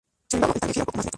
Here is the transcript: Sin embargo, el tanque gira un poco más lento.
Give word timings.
Sin 0.29 0.37
embargo, 0.37 0.53
el 0.55 0.59
tanque 0.61 0.73
gira 0.73 0.81
un 0.81 0.85
poco 0.85 0.97
más 0.97 1.05
lento. 1.05 1.09